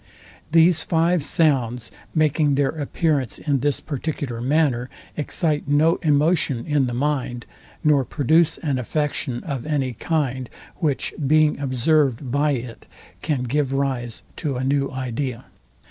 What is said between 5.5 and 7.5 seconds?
no emotion in the mind,